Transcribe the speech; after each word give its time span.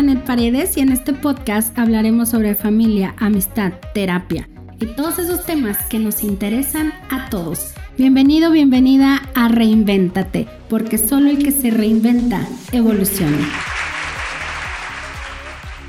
Janet 0.00 0.24
Paredes 0.24 0.78
y 0.78 0.80
en 0.80 0.92
este 0.92 1.12
podcast 1.12 1.78
hablaremos 1.78 2.30
sobre 2.30 2.54
familia, 2.54 3.14
amistad, 3.18 3.74
terapia 3.92 4.48
y 4.80 4.86
todos 4.86 5.18
esos 5.18 5.44
temas 5.44 5.76
que 5.90 5.98
nos 5.98 6.24
interesan 6.24 6.94
a 7.10 7.28
todos. 7.28 7.74
Bienvenido, 7.98 8.50
bienvenida 8.50 9.20
a 9.34 9.48
Reinvéntate, 9.48 10.48
porque 10.70 10.96
solo 10.96 11.28
el 11.28 11.44
que 11.44 11.52
se 11.52 11.70
reinventa 11.70 12.48
evoluciona. 12.72 13.46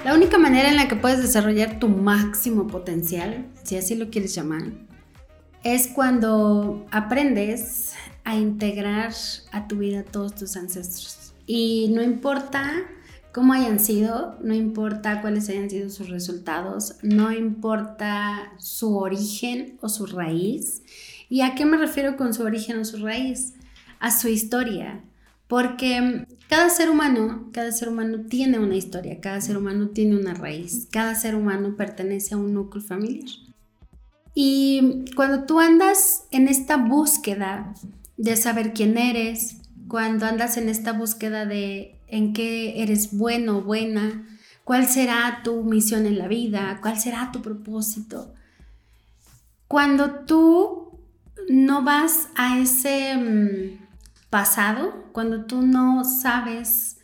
La 0.03 0.13
única 0.13 0.37
manera 0.37 0.67
en 0.67 0.75
la 0.75 0.89
que 0.89 0.97
puedes 0.97 1.21
desarrollar 1.21 1.79
tu 1.79 1.87
máximo 1.87 2.67
potencial, 2.67 3.45
si 3.63 3.77
así 3.77 3.95
lo 3.95 4.09
quieres 4.09 4.35
llamar, 4.35 4.63
es 5.63 5.87
cuando 5.87 6.85
aprendes 6.91 7.93
a 8.25 8.35
integrar 8.35 9.13
a 9.53 9.69
tu 9.69 9.77
vida 9.77 10.03
todos 10.03 10.35
tus 10.35 10.57
ancestros. 10.57 11.33
Y 11.47 11.91
no 11.95 12.03
importa 12.03 12.73
cómo 13.31 13.53
hayan 13.53 13.79
sido, 13.79 14.37
no 14.41 14.53
importa 14.53 15.21
cuáles 15.21 15.49
hayan 15.49 15.69
sido 15.69 15.89
sus 15.89 16.09
resultados, 16.09 16.95
no 17.01 17.31
importa 17.31 18.53
su 18.57 18.97
origen 18.97 19.77
o 19.81 19.89
su 19.89 20.05
raíz. 20.05 20.83
¿Y 21.29 21.41
a 21.41 21.55
qué 21.55 21.65
me 21.65 21.77
refiero 21.77 22.17
con 22.17 22.33
su 22.33 22.43
origen 22.43 22.79
o 22.79 22.85
su 22.85 22.97
raíz? 22.97 23.53
A 23.99 24.11
su 24.11 24.27
historia. 24.27 25.01
Porque 25.47 26.25
cada 26.49 26.69
ser 26.69 26.89
humano, 26.89 27.49
cada 27.53 27.71
ser 27.71 27.89
humano 27.89 28.25
tiene 28.29 28.59
una 28.59 28.75
historia, 28.75 29.19
cada 29.21 29.41
ser 29.41 29.57
humano 29.57 29.89
tiene 29.89 30.17
una 30.17 30.33
raíz, 30.33 30.87
cada 30.91 31.15
ser 31.15 31.35
humano 31.35 31.75
pertenece 31.75 32.35
a 32.35 32.37
un 32.37 32.53
núcleo 32.53 32.83
familiar. 32.83 33.29
Y 34.33 35.05
cuando 35.15 35.45
tú 35.45 35.59
andas 35.59 36.25
en 36.31 36.47
esta 36.47 36.77
búsqueda 36.77 37.73
de 38.17 38.37
saber 38.37 38.73
quién 38.73 38.97
eres, 38.97 39.57
cuando 39.87 40.25
andas 40.25 40.55
en 40.55 40.69
esta 40.69 40.93
búsqueda 40.93 41.45
de 41.45 41.99
en 42.11 42.33
qué 42.33 42.83
eres 42.83 43.17
bueno 43.17 43.57
o 43.57 43.61
buena, 43.61 44.27
cuál 44.63 44.85
será 44.85 45.41
tu 45.43 45.63
misión 45.63 46.05
en 46.05 46.19
la 46.19 46.27
vida, 46.27 46.77
cuál 46.81 46.99
será 46.99 47.31
tu 47.31 47.41
propósito. 47.41 48.33
Cuando 49.67 50.25
tú 50.25 50.99
no 51.49 51.83
vas 51.83 52.27
a 52.35 52.59
ese 52.59 53.15
mm, 53.15 53.85
pasado, 54.29 55.05
cuando 55.13 55.45
tú 55.45 55.61
no 55.61 56.03
sabes 56.03 56.97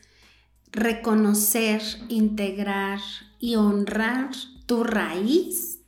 reconocer, 0.72 1.81
integrar 2.09 3.00
y 3.40 3.56
honrar 3.56 4.30
tu 4.66 4.84
raíz 4.84 5.80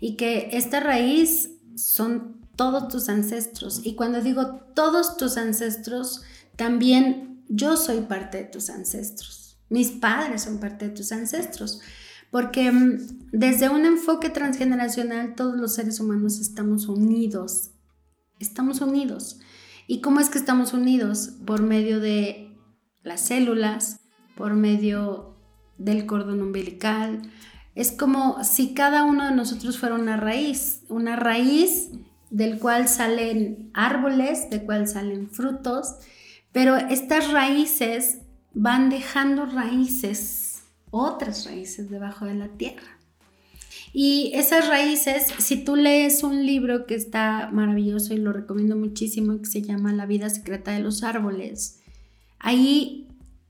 y 0.00 0.16
que 0.16 0.48
esta 0.52 0.80
raíz 0.80 1.50
son 1.76 2.40
todos 2.56 2.88
tus 2.88 3.08
ancestros. 3.10 3.82
Y 3.84 3.94
cuando 3.94 4.22
digo 4.22 4.60
todos 4.74 5.16
tus 5.16 5.36
ancestros, 5.36 6.22
también 6.56 7.31
yo 7.54 7.76
soy 7.76 8.00
parte 8.02 8.38
de 8.38 8.44
tus 8.44 8.70
ancestros, 8.70 9.58
mis 9.68 9.90
padres 9.90 10.42
son 10.42 10.58
parte 10.58 10.88
de 10.88 10.94
tus 10.94 11.12
ancestros, 11.12 11.80
porque 12.30 12.72
mm, 12.72 13.30
desde 13.32 13.68
un 13.68 13.84
enfoque 13.84 14.30
transgeneracional 14.30 15.34
todos 15.34 15.56
los 15.56 15.74
seres 15.74 16.00
humanos 16.00 16.40
estamos 16.40 16.88
unidos, 16.88 17.72
estamos 18.38 18.80
unidos. 18.80 19.38
¿Y 19.86 20.00
cómo 20.00 20.20
es 20.20 20.30
que 20.30 20.38
estamos 20.38 20.72
unidos? 20.72 21.32
Por 21.44 21.62
medio 21.62 22.00
de 22.00 22.56
las 23.02 23.20
células, 23.20 24.00
por 24.34 24.54
medio 24.54 25.36
del 25.76 26.06
cordón 26.06 26.40
umbilical. 26.40 27.20
Es 27.74 27.92
como 27.92 28.42
si 28.44 28.72
cada 28.72 29.04
uno 29.04 29.26
de 29.26 29.34
nosotros 29.34 29.78
fuera 29.78 29.94
una 29.94 30.16
raíz, 30.16 30.84
una 30.88 31.16
raíz 31.16 31.90
del 32.30 32.58
cual 32.58 32.88
salen 32.88 33.70
árboles, 33.74 34.48
del 34.48 34.64
cual 34.64 34.88
salen 34.88 35.28
frutos 35.28 35.96
pero 36.52 36.76
estas 36.76 37.32
raíces 37.32 38.18
van 38.54 38.90
dejando 38.90 39.46
raíces, 39.46 40.62
otras 40.90 41.46
raíces 41.46 41.90
debajo 41.90 42.26
de 42.26 42.34
la 42.34 42.48
tierra. 42.48 42.98
Y 43.94 44.32
esas 44.34 44.68
raíces, 44.68 45.26
si 45.38 45.64
tú 45.64 45.76
lees 45.76 46.22
un 46.22 46.46
libro 46.46 46.86
que 46.86 46.94
está 46.94 47.50
maravilloso 47.52 48.14
y 48.14 48.18
lo 48.18 48.32
recomiendo 48.32 48.76
muchísimo, 48.76 49.38
que 49.38 49.46
se 49.46 49.62
llama 49.62 49.92
La 49.92 50.06
vida 50.06 50.30
secreta 50.30 50.72
de 50.72 50.80
los 50.80 51.02
árboles, 51.02 51.80
ahí 52.38 53.08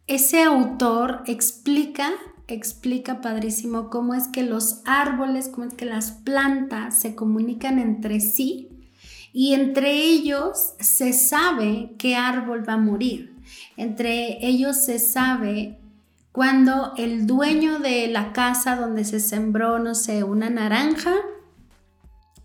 ese 0.09 0.43
autor 0.43 1.23
explica, 1.27 2.11
explica 2.49 3.21
padrísimo 3.21 3.89
cómo 3.89 4.15
es 4.15 4.27
que 4.29 4.43
los 4.43 4.83
árboles, 4.85 5.49
cómo 5.49 5.67
es 5.67 5.75
que 5.75 5.85
las 5.85 6.11
plantas 6.11 7.01
se 7.01 7.15
comunican 7.15 7.79
entre 7.79 8.19
sí 8.19 8.72
y 9.33 9.55
entre 9.55 9.93
ellos 9.93 10.75
se 10.79 11.13
sabe 11.13 11.95
qué 11.99 12.17
árbol 12.17 12.69
va 12.69 12.75
a 12.75 12.79
morir. 12.79 13.35
Entre 13.77 14.47
ellos 14.47 14.85
se 14.85 14.99
sabe 14.99 15.79
cuando 16.33 16.95
el 16.97 17.27
dueño 17.27 17.79
de 17.79 18.09
la 18.09 18.33
casa 18.33 18.77
donde 18.77 19.05
se 19.05 19.21
sembró, 19.21 19.79
no 19.79 19.95
sé, 19.95 20.23
una 20.25 20.51
naranja, 20.51 21.15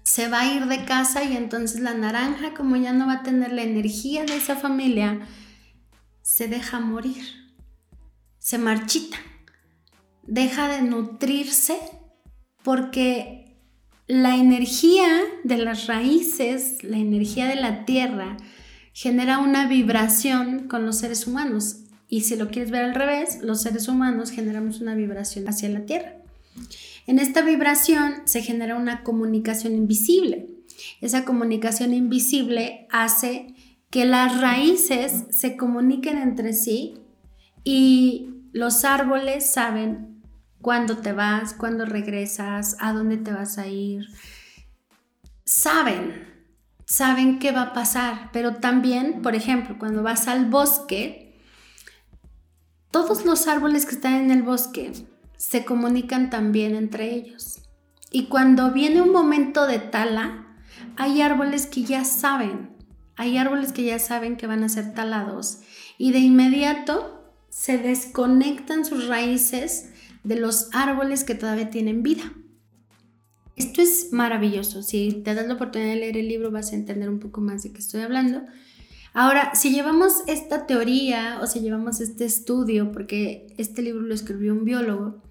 se 0.04 0.30
va 0.30 0.42
a 0.42 0.54
ir 0.54 0.68
de 0.68 0.86
casa 0.86 1.24
y 1.24 1.36
entonces 1.36 1.82
la 1.82 1.94
naranja, 1.94 2.54
como 2.54 2.78
ya 2.78 2.94
no 2.94 3.08
va 3.08 3.14
a 3.14 3.24
tener 3.24 3.52
la 3.52 3.64
energía 3.64 4.24
de 4.24 4.38
esa 4.38 4.56
familia, 4.56 5.20
se 6.22 6.48
deja 6.48 6.80
morir, 6.80 7.24
se 8.40 8.58
marchita, 8.58 9.18
deja 10.24 10.68
de 10.70 10.82
nutrirse 10.82 11.80
porque 12.64 13.47
la 14.08 14.36
energía 14.36 15.20
de 15.44 15.58
las 15.58 15.88
raíces, 15.88 16.84
la 16.84 16.98
energía 16.98 17.48
de 17.48 17.56
la 17.56 17.86
tierra, 17.86 18.38
genera 18.94 19.40
una 19.40 19.68
vibración 19.68 20.68
con 20.68 20.86
los 20.86 21.00
seres 21.00 21.28
humanos. 21.28 21.84
Y 22.08 22.22
si 22.22 22.38
lo 22.38 22.50
quieres 22.50 22.72
ver 22.72 22.86
al 22.86 22.96
revés, 22.96 23.40
los 23.42 23.62
seres 23.62 23.88
humanos 23.90 24.32
generamos 24.32 24.80
una 24.80 24.96
vibración 24.96 25.48
hacia 25.48 25.70
la 25.70 25.86
tierra. 25.86 26.16
En 27.06 27.20
esta 27.20 27.42
vibración 27.42 28.22
se 28.26 28.42
genera 28.42 28.76
una 28.76 29.04
comunicación 29.04 29.74
invisible. 29.76 30.48
Esa 31.02 31.26
comunicación 31.26 31.94
invisible 31.94 32.88
hace 32.90 33.56
que 33.90 34.06
las 34.06 34.40
raíces 34.40 35.26
se 35.32 35.58
comuniquen 35.58 36.18
entre 36.18 36.54
sí 36.54 36.96
y 37.64 38.30
los 38.52 38.86
árboles 38.86 39.52
saben 39.52 40.17
cuándo 40.68 40.98
te 40.98 41.14
vas, 41.14 41.54
cuándo 41.54 41.86
regresas, 41.86 42.76
a 42.82 42.92
dónde 42.92 43.16
te 43.16 43.32
vas 43.32 43.58
a 43.58 43.68
ir. 43.68 44.06
Saben, 45.46 46.46
saben 46.86 47.40
qué 47.40 47.54
va 47.54 47.62
a 47.62 47.74
pasar, 47.74 48.32
pero 48.34 48.56
también, 48.56 49.22
por 49.22 49.34
ejemplo, 49.34 49.78
cuando 49.80 50.04
vas 50.04 50.28
al 50.28 50.48
bosque, 50.48 51.40
todos 52.92 53.24
los 53.24 53.48
árboles 53.48 53.86
que 53.86 53.96
están 53.96 54.16
en 54.16 54.30
el 54.30 54.44
bosque 54.44 54.92
se 55.38 55.64
comunican 55.64 56.30
también 56.30 56.76
entre 56.76 57.14
ellos. 57.14 57.62
Y 58.12 58.26
cuando 58.26 58.74
viene 58.74 59.02
un 59.02 59.14
momento 59.14 59.68
de 59.68 59.80
tala, 59.80 60.48
hay 60.98 61.22
árboles 61.22 61.66
que 61.66 61.84
ya 61.84 62.04
saben, 62.04 62.76
hay 63.16 63.38
árboles 63.38 63.72
que 63.72 63.86
ya 63.86 64.00
saben 64.00 64.36
que 64.36 64.48
van 64.48 64.66
a 64.66 64.68
ser 64.68 64.94
talados 64.94 65.60
y 65.98 66.12
de 66.12 66.20
inmediato 66.20 67.34
se 67.48 67.78
desconectan 67.78 68.84
sus 68.84 69.08
raíces 69.08 69.94
de 70.28 70.36
los 70.36 70.70
árboles 70.74 71.24
que 71.24 71.36
todavía 71.36 71.70
tienen 71.70 72.04
vida. 72.04 72.34
Esto 73.56 73.82
es 73.82 74.10
maravilloso. 74.12 74.84
Si 74.84 75.14
te 75.24 75.34
das 75.34 75.48
la 75.48 75.54
oportunidad 75.54 75.94
de 75.94 76.00
leer 76.00 76.18
el 76.18 76.28
libro 76.28 76.52
vas 76.52 76.74
a 76.74 76.76
entender 76.76 77.10
un 77.10 77.20
poco 77.20 77.42
más 77.42 77.64
de 77.64 77.72
qué 77.72 77.80
estoy 77.80 78.02
hablando. 78.02 78.44
Ahora, 79.14 79.56
si 79.56 79.72
llevamos 79.72 80.24
esta 80.28 80.68
teoría 80.68 81.40
o 81.42 81.48
si 81.48 81.62
llevamos 81.62 82.02
este 82.02 82.26
estudio, 82.26 82.92
porque 82.92 83.48
este 83.58 83.82
libro 83.82 84.02
lo 84.02 84.14
escribió 84.14 84.54
un 84.54 84.66
biólogo, 84.66 85.24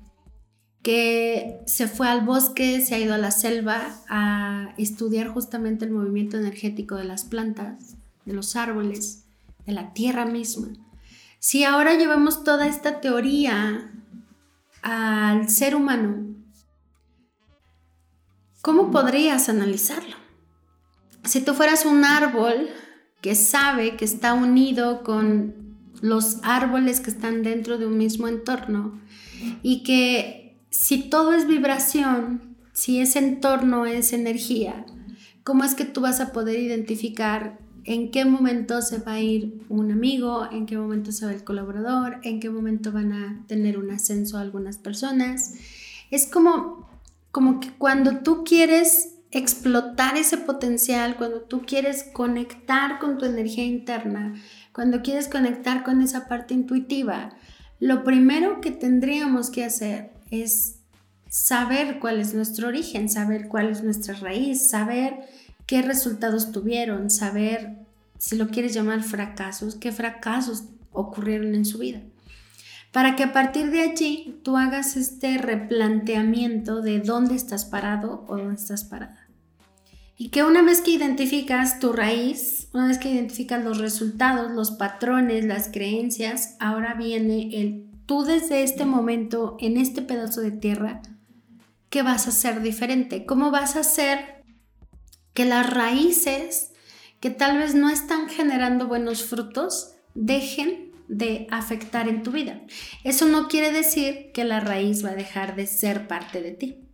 que 0.82 1.60
se 1.66 1.88
fue 1.88 2.08
al 2.08 2.24
bosque, 2.24 2.80
se 2.80 2.94
ha 2.94 2.98
ido 2.98 3.14
a 3.14 3.18
la 3.18 3.30
selva 3.30 4.00
a 4.08 4.74
estudiar 4.78 5.28
justamente 5.28 5.84
el 5.84 5.90
movimiento 5.90 6.36
energético 6.36 6.96
de 6.96 7.04
las 7.04 7.24
plantas, 7.24 7.96
de 8.24 8.32
los 8.32 8.56
árboles, 8.56 9.24
de 9.66 9.72
la 9.72 9.92
tierra 9.92 10.24
misma. 10.26 10.68
Si 11.38 11.64
ahora 11.64 11.94
llevamos 11.94 12.44
toda 12.44 12.66
esta 12.66 13.00
teoría 13.00 13.92
al 14.82 15.48
ser 15.48 15.74
humano, 15.74 16.34
¿cómo 18.62 18.90
podrías 18.90 19.48
analizarlo? 19.48 20.16
Si 21.24 21.40
tú 21.40 21.54
fueras 21.54 21.84
un 21.84 22.04
árbol 22.04 22.68
que 23.20 23.34
sabe 23.34 23.96
que 23.96 24.04
está 24.04 24.34
unido 24.34 25.02
con 25.02 25.66
los 26.00 26.38
árboles 26.42 27.00
que 27.00 27.10
están 27.10 27.42
dentro 27.42 27.78
de 27.78 27.86
un 27.86 27.98
mismo 27.98 28.28
entorno 28.28 29.00
y 29.62 29.82
que 29.82 30.56
si 30.70 31.08
todo 31.08 31.32
es 31.32 31.46
vibración, 31.46 32.56
si 32.72 33.00
ese 33.00 33.18
entorno 33.18 33.86
es 33.86 34.12
energía, 34.12 34.84
¿cómo 35.42 35.64
es 35.64 35.74
que 35.74 35.84
tú 35.84 36.00
vas 36.02 36.20
a 36.20 36.32
poder 36.32 36.58
identificar 36.58 37.58
en 37.86 38.10
qué 38.10 38.24
momento 38.24 38.82
se 38.82 38.98
va 38.98 39.12
a 39.12 39.20
ir 39.20 39.60
un 39.68 39.92
amigo, 39.92 40.48
en 40.50 40.66
qué 40.66 40.76
momento 40.76 41.12
se 41.12 41.24
va 41.24 41.32
el 41.32 41.44
colaborador, 41.44 42.18
en 42.24 42.40
qué 42.40 42.50
momento 42.50 42.90
van 42.90 43.12
a 43.12 43.44
tener 43.46 43.78
un 43.78 43.92
ascenso 43.92 44.38
algunas 44.38 44.76
personas. 44.76 45.54
Es 46.10 46.26
como, 46.26 46.88
como 47.30 47.60
que 47.60 47.70
cuando 47.70 48.18
tú 48.18 48.42
quieres 48.44 49.14
explotar 49.30 50.16
ese 50.16 50.36
potencial, 50.36 51.16
cuando 51.16 51.42
tú 51.42 51.62
quieres 51.62 52.04
conectar 52.12 52.98
con 52.98 53.18
tu 53.18 53.24
energía 53.24 53.64
interna, 53.64 54.34
cuando 54.72 55.02
quieres 55.02 55.28
conectar 55.28 55.84
con 55.84 56.02
esa 56.02 56.26
parte 56.26 56.54
intuitiva, 56.54 57.30
lo 57.78 58.02
primero 58.02 58.60
que 58.60 58.72
tendríamos 58.72 59.50
que 59.50 59.64
hacer 59.64 60.10
es 60.32 60.80
saber 61.28 62.00
cuál 62.00 62.18
es 62.18 62.34
nuestro 62.34 62.66
origen, 62.66 63.08
saber 63.08 63.46
cuál 63.46 63.68
es 63.68 63.84
nuestra 63.84 64.14
raíz, 64.14 64.70
saber 64.70 65.20
qué 65.66 65.82
resultados 65.82 66.52
tuvieron, 66.52 67.10
saber, 67.10 67.76
si 68.18 68.36
lo 68.36 68.48
quieres 68.48 68.72
llamar 68.72 69.02
fracasos, 69.02 69.74
qué 69.74 69.92
fracasos 69.92 70.64
ocurrieron 70.92 71.54
en 71.54 71.64
su 71.64 71.78
vida. 71.78 72.00
Para 72.92 73.14
que 73.14 73.24
a 73.24 73.32
partir 73.32 73.70
de 73.70 73.82
allí 73.82 74.40
tú 74.42 74.56
hagas 74.56 74.96
este 74.96 75.36
replanteamiento 75.36 76.80
de 76.80 77.00
dónde 77.00 77.34
estás 77.34 77.66
parado 77.66 78.24
o 78.28 78.36
dónde 78.36 78.54
estás 78.54 78.84
parada. 78.84 79.28
Y 80.16 80.30
que 80.30 80.44
una 80.44 80.62
vez 80.62 80.80
que 80.80 80.92
identificas 80.92 81.78
tu 81.78 81.92
raíz, 81.92 82.68
una 82.72 82.86
vez 82.86 82.96
que 82.98 83.10
identificas 83.10 83.62
los 83.62 83.78
resultados, 83.78 84.50
los 84.52 84.70
patrones, 84.70 85.44
las 85.44 85.68
creencias, 85.68 86.56
ahora 86.58 86.94
viene 86.94 87.50
el 87.60 87.84
tú 88.06 88.22
desde 88.22 88.62
este 88.62 88.86
momento, 88.86 89.58
en 89.60 89.76
este 89.76 90.00
pedazo 90.00 90.40
de 90.40 90.52
tierra, 90.52 91.02
¿qué 91.90 92.02
vas 92.02 92.26
a 92.26 92.30
hacer 92.30 92.62
diferente? 92.62 93.26
¿Cómo 93.26 93.50
vas 93.50 93.76
a 93.76 93.80
hacer 93.80 94.35
que 95.36 95.44
las 95.44 95.68
raíces 95.70 96.72
que 97.20 97.28
tal 97.28 97.58
vez 97.58 97.74
no 97.74 97.90
están 97.90 98.28
generando 98.28 98.88
buenos 98.88 99.22
frutos 99.22 99.92
dejen 100.14 100.92
de 101.08 101.46
afectar 101.50 102.08
en 102.08 102.22
tu 102.22 102.32
vida? 102.32 102.62
Eso 103.04 103.26
no 103.26 103.46
quiere 103.46 103.70
decir 103.70 104.32
que 104.32 104.44
la 104.44 104.60
raíz 104.60 105.04
va 105.04 105.10
a 105.10 105.14
dejar 105.14 105.54
de 105.54 105.66
ser 105.66 106.08
parte 106.08 106.40
de 106.40 106.52
ti. 106.52 106.88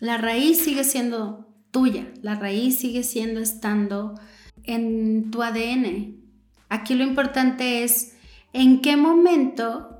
La 0.00 0.18
raíz 0.18 0.58
sigue 0.58 0.82
siendo 0.82 1.46
tuya, 1.70 2.12
la 2.20 2.34
raíz 2.34 2.78
sigue 2.78 3.04
siendo 3.04 3.40
estando 3.40 4.18
en 4.64 5.30
tu 5.30 5.42
ADN. 5.42 6.16
Aquí 6.68 6.94
lo 6.94 7.04
importante 7.04 7.84
es 7.84 8.16
en 8.52 8.80
qué 8.80 8.96
momento 8.96 9.97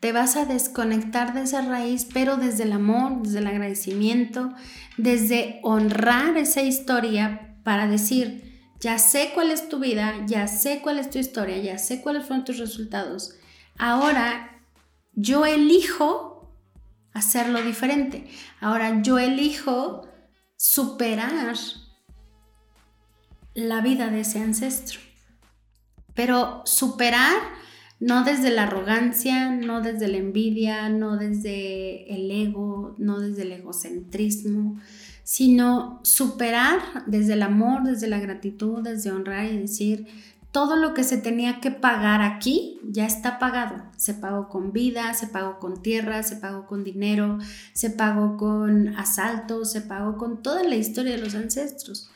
te 0.00 0.12
vas 0.12 0.36
a 0.36 0.46
desconectar 0.46 1.34
de 1.34 1.42
esa 1.42 1.60
raíz, 1.62 2.06
pero 2.12 2.36
desde 2.36 2.64
el 2.64 2.72
amor, 2.72 3.22
desde 3.22 3.38
el 3.40 3.46
agradecimiento, 3.46 4.54
desde 4.96 5.60
honrar 5.62 6.38
esa 6.38 6.62
historia 6.62 7.56
para 7.64 7.86
decir, 7.86 8.50
ya 8.80 8.98
sé 8.98 9.32
cuál 9.34 9.50
es 9.50 9.68
tu 9.68 9.78
vida, 9.78 10.14
ya 10.26 10.48
sé 10.48 10.80
cuál 10.80 10.98
es 10.98 11.10
tu 11.10 11.18
historia, 11.18 11.58
ya 11.58 11.76
sé 11.76 12.00
cuáles 12.00 12.26
fueron 12.26 12.46
tus 12.46 12.58
resultados. 12.58 13.36
Ahora 13.76 14.62
yo 15.12 15.44
elijo 15.44 16.50
hacerlo 17.12 17.62
diferente. 17.62 18.26
Ahora 18.60 19.02
yo 19.02 19.18
elijo 19.18 20.08
superar 20.56 21.54
la 23.54 23.80
vida 23.82 24.08
de 24.08 24.20
ese 24.20 24.40
ancestro. 24.40 25.00
Pero 26.14 26.62
superar 26.64 27.36
no 28.00 28.24
desde 28.24 28.50
la 28.50 28.62
arrogancia, 28.64 29.50
no 29.50 29.82
desde 29.82 30.08
la 30.08 30.16
envidia, 30.16 30.88
no 30.88 31.16
desde 31.18 32.12
el 32.12 32.30
ego, 32.30 32.94
no 32.98 33.20
desde 33.20 33.42
el 33.42 33.52
egocentrismo, 33.52 34.80
sino 35.22 36.00
superar 36.02 36.80
desde 37.06 37.34
el 37.34 37.42
amor, 37.42 37.84
desde 37.84 38.08
la 38.08 38.18
gratitud, 38.18 38.82
desde 38.82 39.12
honrar 39.12 39.44
y 39.52 39.58
decir, 39.58 40.06
todo 40.50 40.76
lo 40.76 40.94
que 40.94 41.04
se 41.04 41.18
tenía 41.18 41.60
que 41.60 41.70
pagar 41.70 42.22
aquí 42.22 42.80
ya 42.84 43.06
está 43.06 43.38
pagado. 43.38 43.84
Se 43.96 44.14
pagó 44.14 44.48
con 44.48 44.72
vida, 44.72 45.14
se 45.14 45.28
pagó 45.28 45.60
con 45.60 45.80
tierra, 45.82 46.22
se 46.22 46.36
pagó 46.36 46.66
con 46.66 46.82
dinero, 46.82 47.38
se 47.72 47.90
pagó 47.90 48.36
con 48.36 48.96
asaltos, 48.96 49.70
se 49.70 49.82
pagó 49.82 50.16
con 50.16 50.42
toda 50.42 50.64
la 50.64 50.74
historia 50.74 51.12
de 51.12 51.22
los 51.22 51.34
ancestros. 51.34 52.10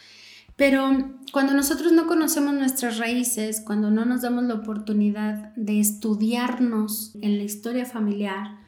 Pero 0.56 1.18
cuando 1.32 1.52
nosotros 1.52 1.92
no 1.92 2.06
conocemos 2.06 2.54
nuestras 2.54 2.98
raíces, 2.98 3.60
cuando 3.60 3.90
no 3.90 4.04
nos 4.04 4.22
damos 4.22 4.44
la 4.44 4.54
oportunidad 4.54 5.52
de 5.56 5.80
estudiarnos 5.80 7.16
en 7.20 7.38
la 7.38 7.44
historia 7.44 7.86
familiar, 7.86 8.58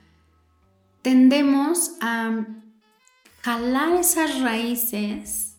tendemos 1.02 1.92
a 2.00 2.44
jalar 3.42 3.94
esas 3.94 4.40
raíces 4.40 5.58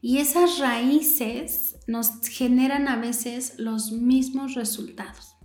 y 0.00 0.18
esas 0.18 0.58
raíces 0.58 1.76
nos 1.86 2.26
generan 2.26 2.88
a 2.88 2.96
veces 2.96 3.58
los 3.58 3.92
mismos 3.92 4.54
resultados. 4.54 5.36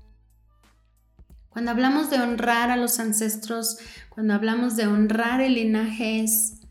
Cuando 1.49 1.71
hablamos 1.71 2.09
de 2.09 2.21
honrar 2.21 2.71
a 2.71 2.77
los 2.77 2.97
ancestros, 3.01 3.77
cuando 4.07 4.33
hablamos 4.33 4.77
de 4.77 4.87
honrar 4.87 5.41
el 5.41 5.55
linaje 5.55 6.21
es 6.23 6.61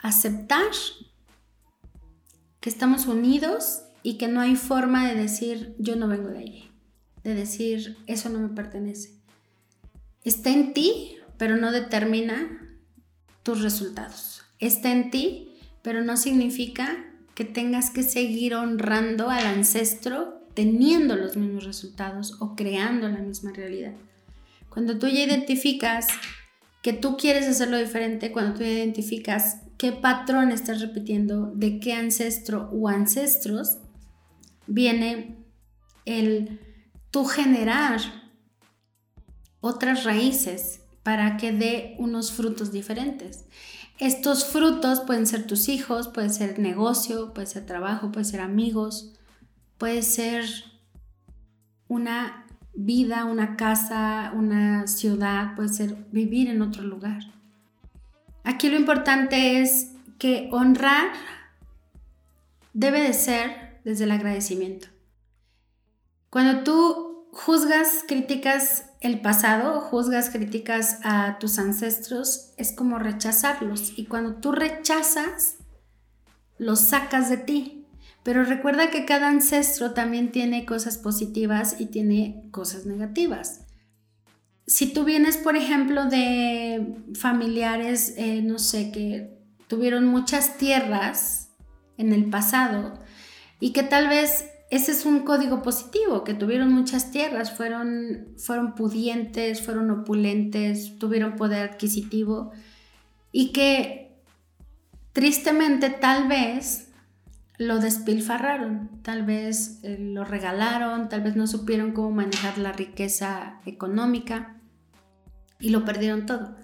aceptar 0.00 0.72
estamos 2.68 3.06
unidos 3.06 3.82
y 4.02 4.18
que 4.18 4.28
no 4.28 4.40
hay 4.40 4.56
forma 4.56 5.08
de 5.08 5.14
decir 5.14 5.74
yo 5.78 5.96
no 5.96 6.08
vengo 6.08 6.28
de 6.28 6.38
allí, 6.38 6.70
de 7.24 7.34
decir 7.34 7.96
eso 8.06 8.28
no 8.28 8.38
me 8.38 8.48
pertenece. 8.48 9.10
Está 10.24 10.50
en 10.50 10.72
ti, 10.72 11.16
pero 11.38 11.56
no 11.56 11.72
determina 11.72 12.68
tus 13.42 13.62
resultados. 13.62 14.42
Está 14.58 14.90
en 14.90 15.10
ti, 15.10 15.56
pero 15.82 16.02
no 16.02 16.16
significa 16.16 17.04
que 17.34 17.44
tengas 17.44 17.90
que 17.90 18.02
seguir 18.02 18.54
honrando 18.54 19.30
al 19.30 19.46
ancestro 19.46 20.42
teniendo 20.54 21.16
los 21.16 21.36
mismos 21.36 21.64
resultados 21.64 22.36
o 22.40 22.56
creando 22.56 23.08
la 23.08 23.18
misma 23.18 23.52
realidad. 23.52 23.92
Cuando 24.70 24.98
tú 24.98 25.06
ya 25.06 25.22
identificas 25.22 26.08
que 26.82 26.92
tú 26.92 27.16
quieres 27.16 27.46
hacerlo 27.46 27.76
diferente, 27.76 28.32
cuando 28.32 28.58
tú 28.58 28.64
identificas 28.64 29.58
qué 29.76 29.92
patrón 29.92 30.50
estás 30.50 30.80
repitiendo, 30.80 31.52
de 31.54 31.80
qué 31.80 31.92
ancestro 31.92 32.70
o 32.72 32.88
ancestros, 32.88 33.78
viene 34.66 35.44
el 36.04 36.60
tú 37.10 37.24
generar 37.24 38.00
otras 39.60 40.04
raíces 40.04 40.80
para 41.02 41.36
que 41.36 41.52
dé 41.52 41.96
unos 41.98 42.32
frutos 42.32 42.72
diferentes. 42.72 43.44
Estos 43.98 44.44
frutos 44.44 45.00
pueden 45.00 45.26
ser 45.26 45.46
tus 45.46 45.68
hijos, 45.68 46.08
puede 46.08 46.28
ser 46.28 46.58
negocio, 46.58 47.32
puede 47.32 47.46
ser 47.46 47.64
trabajo, 47.64 48.12
puede 48.12 48.24
ser 48.24 48.40
amigos, 48.40 49.14
puede 49.78 50.02
ser 50.02 50.44
una 51.88 52.46
vida, 52.74 53.24
una 53.24 53.56
casa, 53.56 54.32
una 54.34 54.86
ciudad, 54.86 55.54
puede 55.56 55.70
ser 55.70 55.96
vivir 56.12 56.48
en 56.50 56.60
otro 56.60 56.82
lugar. 56.82 57.35
Aquí 58.46 58.68
lo 58.68 58.76
importante 58.76 59.60
es 59.60 59.90
que 60.20 60.48
honrar 60.52 61.10
debe 62.74 63.00
de 63.00 63.12
ser 63.12 63.80
desde 63.84 64.04
el 64.04 64.12
agradecimiento. 64.12 64.86
Cuando 66.30 66.62
tú 66.62 67.26
juzgas, 67.32 68.04
criticas 68.06 68.90
el 69.00 69.20
pasado, 69.20 69.80
juzgas, 69.80 70.30
criticas 70.30 71.00
a 71.02 71.40
tus 71.40 71.58
ancestros, 71.58 72.52
es 72.56 72.70
como 72.70 73.00
rechazarlos. 73.00 73.98
Y 73.98 74.06
cuando 74.06 74.36
tú 74.36 74.52
rechazas, 74.52 75.56
los 76.56 76.78
sacas 76.80 77.28
de 77.28 77.38
ti. 77.38 77.88
Pero 78.22 78.44
recuerda 78.44 78.90
que 78.90 79.04
cada 79.06 79.26
ancestro 79.26 79.92
también 79.92 80.30
tiene 80.30 80.66
cosas 80.66 80.98
positivas 80.98 81.80
y 81.80 81.86
tiene 81.86 82.48
cosas 82.52 82.86
negativas. 82.86 83.65
Si 84.66 84.92
tú 84.92 85.04
vienes, 85.04 85.36
por 85.36 85.56
ejemplo, 85.56 86.06
de 86.06 86.96
familiares, 87.14 88.14
eh, 88.16 88.42
no 88.42 88.58
sé, 88.58 88.90
que 88.90 89.36
tuvieron 89.68 90.06
muchas 90.06 90.58
tierras 90.58 91.50
en 91.98 92.12
el 92.12 92.28
pasado 92.30 92.98
y 93.60 93.72
que 93.72 93.84
tal 93.84 94.08
vez 94.08 94.46
ese 94.70 94.90
es 94.90 95.06
un 95.06 95.20
código 95.20 95.62
positivo, 95.62 96.24
que 96.24 96.34
tuvieron 96.34 96.72
muchas 96.72 97.12
tierras, 97.12 97.52
fueron, 97.52 98.34
pudientes, 98.76 99.62
fueron 99.62 99.90
opulentes, 99.92 100.98
tuvieron 100.98 101.36
poder 101.36 101.70
adquisitivo 101.70 102.50
y 103.30 103.52
que 103.52 104.16
tristemente 105.12 105.90
tal 105.90 106.26
vez 106.26 106.90
lo 107.58 107.78
despilfarraron, 107.78 109.00
tal 109.02 109.24
vez 109.24 109.78
eh, 109.84 109.96
lo 109.98 110.24
regalaron, 110.24 111.08
tal 111.08 111.22
vez 111.22 111.36
no 111.36 111.46
supieron 111.46 111.92
cómo 111.92 112.10
manejar 112.10 112.58
la 112.58 112.72
riqueza 112.72 113.60
económica 113.64 114.55
y 115.58 115.70
lo 115.70 115.84
perdieron 115.84 116.26
todo. 116.26 116.56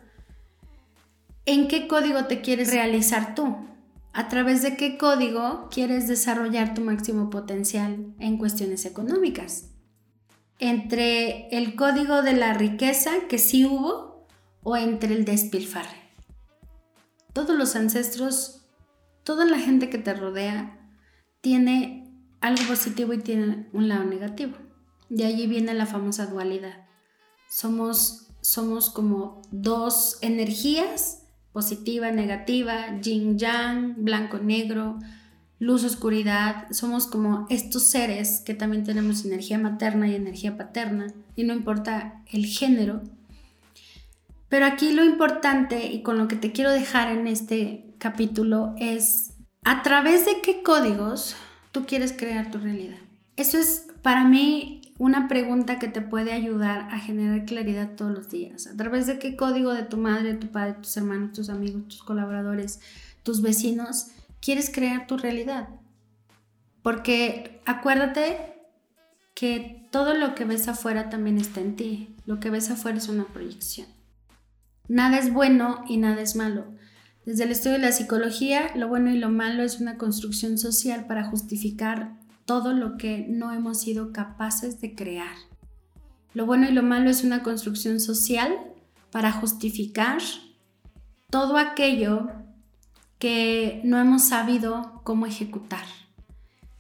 ¿En 1.44 1.68
qué 1.68 1.88
código 1.88 2.26
te 2.26 2.40
quieres 2.40 2.72
realizar 2.72 3.34
tú? 3.34 3.56
¿A 4.12 4.28
través 4.28 4.62
de 4.62 4.76
qué 4.76 4.98
código 4.98 5.68
quieres 5.70 6.06
desarrollar 6.06 6.74
tu 6.74 6.82
máximo 6.82 7.30
potencial 7.30 8.14
en 8.18 8.36
cuestiones 8.36 8.84
económicas? 8.84 9.70
¿Entre 10.58 11.48
el 11.48 11.74
código 11.74 12.22
de 12.22 12.34
la 12.34 12.52
riqueza 12.54 13.10
que 13.28 13.38
sí 13.38 13.64
hubo 13.64 14.26
o 14.62 14.76
entre 14.76 15.14
el 15.14 15.24
despilfarre? 15.24 16.02
Todos 17.32 17.56
los 17.56 17.74
ancestros, 17.74 18.66
toda 19.24 19.46
la 19.46 19.58
gente 19.58 19.88
que 19.88 19.98
te 19.98 20.12
rodea, 20.12 20.78
tiene 21.40 22.02
algo 22.40 22.64
positivo 22.68 23.14
y 23.14 23.18
tiene 23.18 23.68
un 23.72 23.88
lado 23.88 24.04
negativo. 24.04 24.56
De 25.08 25.24
allí 25.24 25.46
viene 25.46 25.74
la 25.74 25.86
famosa 25.86 26.26
dualidad. 26.26 26.86
Somos, 27.48 28.31
somos 28.42 28.90
como 28.90 29.40
dos 29.50 30.18
energías, 30.20 31.22
positiva, 31.52 32.10
negativa, 32.10 33.00
yin 33.00 33.38
yang, 33.38 33.94
blanco, 33.96 34.38
negro, 34.38 34.98
luz, 35.58 35.84
oscuridad, 35.84 36.66
somos 36.72 37.06
como 37.06 37.46
estos 37.48 37.84
seres 37.84 38.42
que 38.44 38.52
también 38.52 38.84
tenemos 38.84 39.24
energía 39.24 39.58
materna 39.58 40.08
y 40.08 40.16
energía 40.16 40.56
paterna, 40.56 41.06
y 41.36 41.44
no 41.44 41.54
importa 41.54 42.22
el 42.32 42.44
género. 42.46 43.00
Pero 44.48 44.66
aquí 44.66 44.92
lo 44.92 45.04
importante 45.04 45.86
y 45.86 46.02
con 46.02 46.18
lo 46.18 46.28
que 46.28 46.36
te 46.36 46.52
quiero 46.52 46.72
dejar 46.72 47.12
en 47.12 47.26
este 47.26 47.86
capítulo 47.98 48.74
es 48.76 49.34
a 49.64 49.82
través 49.82 50.26
de 50.26 50.40
qué 50.42 50.62
códigos 50.62 51.36
tú 51.70 51.86
quieres 51.86 52.12
crear 52.12 52.50
tu 52.50 52.58
realidad. 52.58 52.98
Eso 53.36 53.58
es 53.58 53.86
para 54.02 54.24
mí 54.24 54.82
una 54.98 55.26
pregunta 55.26 55.78
que 55.78 55.88
te 55.88 56.00
puede 56.00 56.32
ayudar 56.32 56.88
a 56.90 56.98
generar 56.98 57.44
claridad 57.44 57.96
todos 57.96 58.12
los 58.12 58.28
días. 58.28 58.66
¿A 58.66 58.76
través 58.76 59.06
de 59.06 59.18
qué 59.18 59.36
código 59.36 59.72
de 59.72 59.82
tu 59.82 59.96
madre, 59.96 60.34
tu 60.34 60.48
padre, 60.48 60.74
tus 60.74 60.96
hermanos, 60.96 61.32
tus 61.32 61.48
amigos, 61.48 61.88
tus 61.88 62.02
colaboradores, 62.02 62.80
tus 63.22 63.42
vecinos 63.42 64.08
quieres 64.40 64.70
crear 64.70 65.06
tu 65.06 65.16
realidad? 65.16 65.68
Porque 66.82 67.60
acuérdate 67.64 68.54
que 69.34 69.88
todo 69.90 70.14
lo 70.14 70.34
que 70.34 70.44
ves 70.44 70.68
afuera 70.68 71.08
también 71.08 71.38
está 71.38 71.60
en 71.60 71.76
ti. 71.76 72.14
Lo 72.26 72.38
que 72.38 72.50
ves 72.50 72.70
afuera 72.70 72.98
es 72.98 73.08
una 73.08 73.24
proyección. 73.24 73.88
Nada 74.88 75.18
es 75.18 75.32
bueno 75.32 75.84
y 75.88 75.96
nada 75.96 76.20
es 76.20 76.36
malo. 76.36 76.66
Desde 77.24 77.44
el 77.44 77.52
estudio 77.52 77.78
de 77.78 77.84
la 77.84 77.92
psicología, 77.92 78.72
lo 78.76 78.88
bueno 78.88 79.10
y 79.10 79.18
lo 79.18 79.30
malo 79.30 79.62
es 79.62 79.80
una 79.80 79.96
construcción 79.96 80.58
social 80.58 81.06
para 81.06 81.24
justificar 81.24 82.21
todo 82.44 82.72
lo 82.72 82.96
que 82.96 83.26
no 83.28 83.52
hemos 83.52 83.80
sido 83.80 84.12
capaces 84.12 84.80
de 84.80 84.94
crear. 84.94 85.36
Lo 86.34 86.46
bueno 86.46 86.68
y 86.68 86.72
lo 86.72 86.82
malo 86.82 87.10
es 87.10 87.24
una 87.24 87.42
construcción 87.42 88.00
social 88.00 88.56
para 89.10 89.32
justificar 89.32 90.20
todo 91.30 91.56
aquello 91.58 92.30
que 93.18 93.80
no 93.84 93.98
hemos 93.98 94.24
sabido 94.24 95.00
cómo 95.04 95.26
ejecutar. 95.26 95.84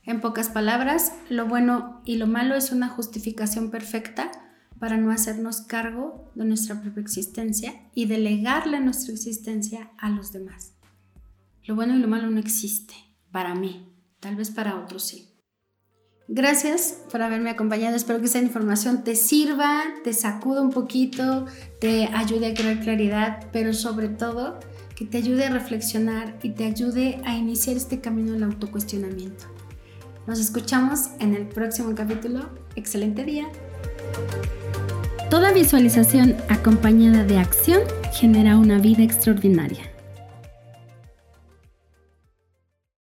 En 0.04 0.20
pocas 0.20 0.48
palabras, 0.48 1.12
lo 1.28 1.46
bueno 1.46 2.00
y 2.04 2.16
lo 2.16 2.26
malo 2.26 2.56
es 2.56 2.72
una 2.72 2.88
justificación 2.88 3.70
perfecta 3.70 4.30
para 4.80 4.96
no 4.96 5.12
hacernos 5.12 5.60
cargo 5.60 6.32
de 6.34 6.44
nuestra 6.44 6.80
propia 6.80 7.02
existencia 7.02 7.88
y 7.94 8.06
delegarle 8.06 8.80
nuestra 8.80 9.12
existencia 9.14 9.92
a 9.98 10.10
los 10.10 10.32
demás. 10.32 10.72
Lo 11.64 11.76
bueno 11.76 11.94
y 11.94 12.00
lo 12.00 12.08
malo 12.08 12.28
no 12.30 12.40
existe 12.40 12.94
para 13.30 13.54
mí, 13.54 13.86
tal 14.18 14.34
vez 14.34 14.50
para 14.50 14.80
otros 14.80 15.04
sí. 15.04 15.31
Gracias 16.28 16.98
por 17.10 17.20
haberme 17.20 17.50
acompañado. 17.50 17.96
Espero 17.96 18.20
que 18.20 18.26
esta 18.26 18.38
información 18.38 19.04
te 19.04 19.16
sirva, 19.16 19.82
te 20.04 20.12
sacuda 20.12 20.62
un 20.62 20.70
poquito, 20.70 21.46
te 21.80 22.06
ayude 22.06 22.46
a 22.46 22.54
crear 22.54 22.80
claridad, 22.80 23.46
pero 23.52 23.74
sobre 23.74 24.08
todo 24.08 24.58
que 24.94 25.04
te 25.04 25.18
ayude 25.18 25.46
a 25.46 25.50
reflexionar 25.50 26.38
y 26.42 26.50
te 26.50 26.64
ayude 26.64 27.20
a 27.24 27.36
iniciar 27.36 27.76
este 27.76 28.00
camino 28.00 28.32
del 28.32 28.44
autocuestionamiento. 28.44 29.46
Nos 30.26 30.38
escuchamos 30.38 31.10
en 31.18 31.34
el 31.34 31.46
próximo 31.46 31.94
capítulo. 31.94 32.48
Excelente 32.76 33.24
día. 33.24 33.48
Toda 35.28 35.52
visualización 35.52 36.36
acompañada 36.48 37.24
de 37.24 37.38
acción 37.38 37.80
genera 38.12 38.56
una 38.56 38.78
vida 38.78 39.02
extraordinaria. 39.02 39.91